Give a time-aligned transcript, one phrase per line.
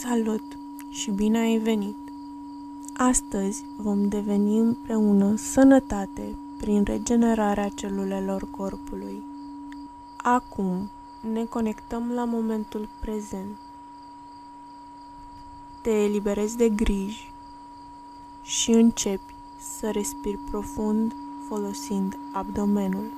[0.00, 0.58] Salut
[0.90, 1.96] și bine ai venit!
[2.96, 9.22] Astăzi vom deveni împreună sănătate prin regenerarea celulelor corpului.
[10.16, 10.90] Acum
[11.32, 13.58] ne conectăm la momentul prezent.
[15.82, 17.32] Te eliberezi de griji
[18.42, 21.14] și începi să respiri profund
[21.48, 23.10] folosind abdomenul.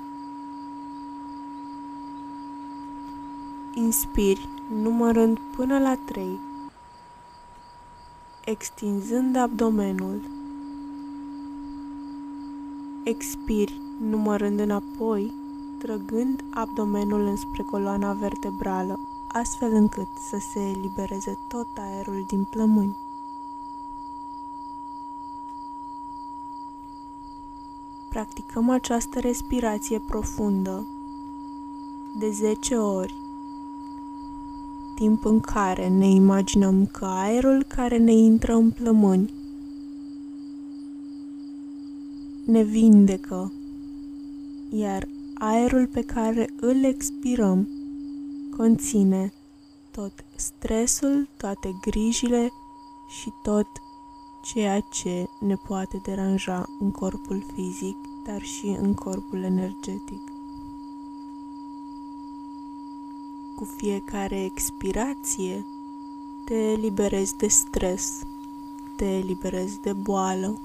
[3.75, 4.49] Inspiri
[4.83, 6.41] numărând până la 3,
[8.51, 10.21] extinzând abdomenul.
[13.03, 15.35] Expiri numărând înapoi,
[15.79, 22.97] trăgând abdomenul înspre coloana vertebrală, astfel încât să se elibereze tot aerul din plămâni.
[28.09, 30.87] Practicăm această respirație profundă
[32.17, 33.15] de 10 ori
[35.01, 39.33] timp în care ne imaginăm că aerul care ne intră în plămâni
[42.45, 43.53] ne vindecă,
[44.70, 47.69] iar aerul pe care îl expirăm
[48.57, 49.33] conține
[49.91, 52.51] tot stresul, toate grijile
[53.20, 53.67] și tot
[54.42, 60.39] ceea ce ne poate deranja în corpul fizic, dar și în corpul energetic.
[63.61, 65.66] Cu fiecare expirație
[66.44, 68.27] te eliberezi de stres,
[68.97, 70.58] te eliberezi de boală,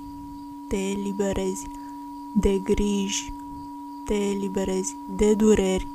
[0.67, 1.67] te eliberezi
[2.35, 3.33] de griji,
[4.05, 5.87] te eliberezi de dureri.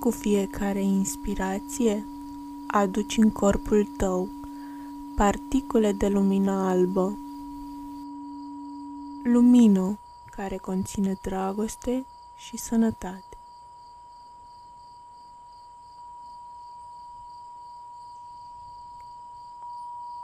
[0.00, 2.06] Cu fiecare inspirație
[2.66, 4.28] aduci în corpul tău
[5.14, 7.18] particule de lumină albă.
[9.22, 9.98] Lumină
[10.30, 13.36] care conține dragoste și sănătate.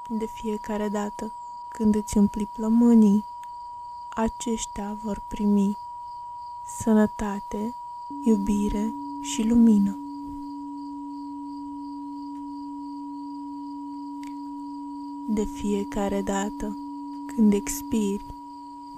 [0.09, 1.33] De fiecare dată
[1.69, 3.25] când îți umpli plămânii,
[4.09, 5.77] aceștia vor primi
[6.65, 7.75] sănătate,
[8.25, 10.10] iubire și lumină.
[15.35, 16.77] De fiecare dată
[17.35, 18.25] când expiri,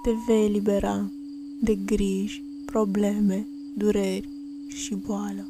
[0.01, 1.11] te vei elibera
[1.59, 4.29] de griji, probleme, dureri
[4.67, 5.47] și boală.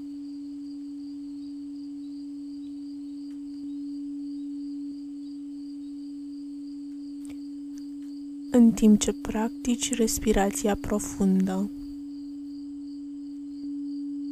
[8.49, 11.69] În timp ce practici respirația profundă,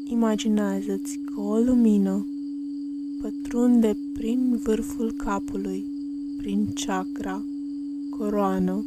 [0.03, 2.27] imaginează-ți că o lumină
[3.21, 5.90] pătrunde prin vârful capului
[6.37, 7.43] prin chakra,
[8.17, 8.85] coroană.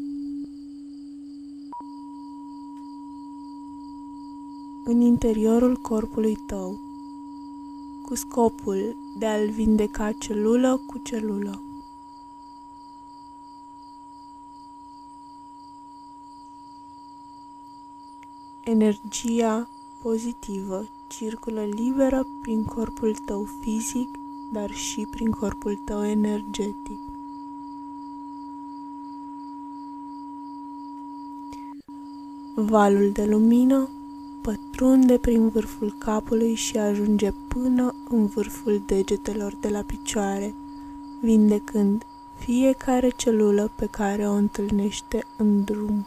[4.84, 6.80] În interiorul corpului tău,
[8.02, 11.62] cu scopul de a-l vindeca celulă cu celulă.
[18.64, 19.68] Energia
[20.02, 24.08] pozitivă circulă liberă prin corpul tău fizic,
[24.52, 27.03] dar și prin corpul tău energetic.
[32.56, 33.88] Valul de lumină
[34.40, 40.54] pătrunde prin vârful capului și ajunge până în vârful degetelor de la picioare,
[41.20, 46.06] vindecând fiecare celulă pe care o întâlnește în drum.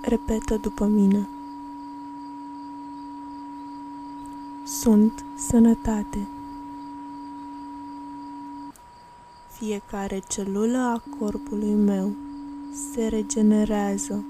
[0.00, 1.28] Repetă după mine.
[4.64, 6.28] Sunt sănătate.
[9.58, 12.14] Fiecare celulă a corpului meu
[12.92, 14.24] se regenerează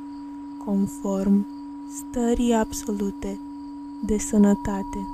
[0.65, 1.47] conform
[1.89, 3.39] stării absolute
[4.05, 5.07] de sănătate.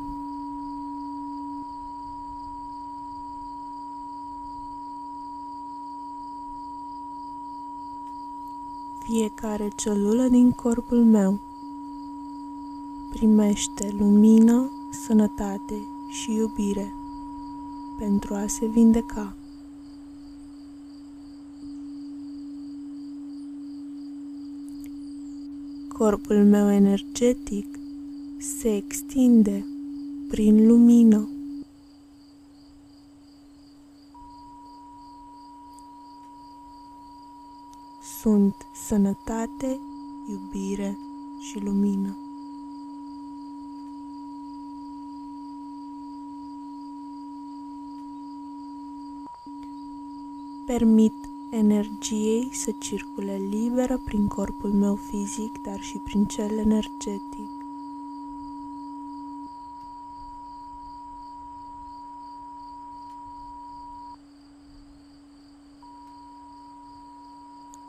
[8.98, 11.38] Fiecare celulă din corpul meu
[13.10, 16.94] primește lumină, sănătate și iubire
[17.96, 19.36] pentru a se vindeca.
[26.02, 27.66] Corpul meu energetic
[28.38, 29.66] se extinde
[30.28, 31.28] prin lumină.
[38.20, 38.54] Sunt
[38.86, 39.80] sănătate,
[40.28, 40.98] iubire
[41.40, 42.16] și lumină.
[50.66, 57.50] Permit energiei să circule liberă prin corpul meu fizic, dar și prin cel energetic.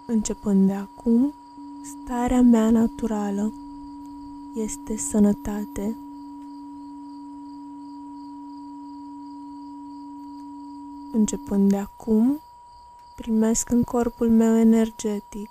[0.06, 1.34] Începând de acum,
[1.84, 3.54] starea mea naturală
[4.54, 5.98] este sănătate.
[11.12, 12.40] Începând de acum,
[13.16, 15.50] primesc în corpul meu energetic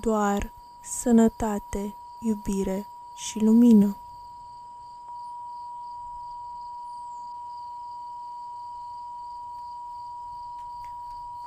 [0.00, 3.96] doar sănătate, iubire și lumină.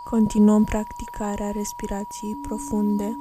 [0.04, 3.18] Continuăm practicarea respirației profunde.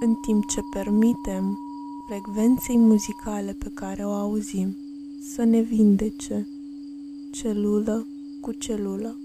[0.00, 1.58] În timp ce permitem
[2.06, 4.76] frecvenței muzicale pe care o auzim
[5.20, 6.48] să ne vindece
[7.30, 8.06] celulă
[8.40, 9.18] cu celulă.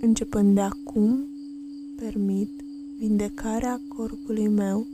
[0.00, 1.28] Începând de acum,
[1.94, 2.50] permit
[2.98, 4.86] vindecarea corpului meu,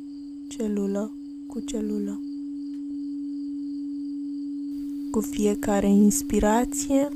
[0.47, 1.13] celulă
[1.47, 2.21] cu celulă.
[5.11, 7.09] Cu fiecare inspirație,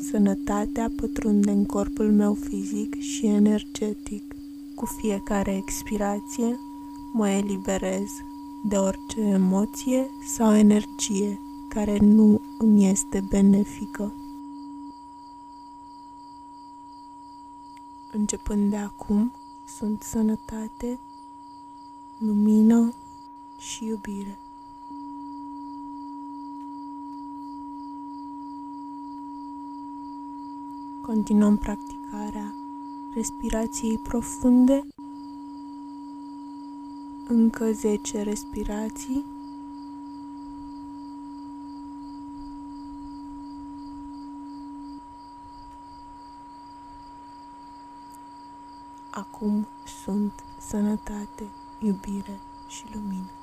[0.00, 4.34] sănătatea pătrunde în corpul meu fizic și energetic.
[4.74, 6.58] Cu fiecare expirație,
[7.12, 8.10] mă eliberez
[8.64, 14.12] de orice emoție sau energie care nu îmi este benefică.
[18.12, 19.32] Începând de acum,
[19.78, 20.98] sunt sănătate,
[22.18, 22.94] lumină
[23.58, 24.38] și iubire.
[31.08, 32.54] Continuăm practicarea
[33.14, 34.86] respirației profunde.
[37.26, 39.24] Încă 10 respirații.
[49.10, 49.66] Acum
[50.02, 53.37] sunt sănătate, iubire și lumină.